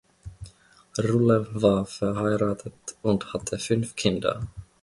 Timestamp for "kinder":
3.95-4.47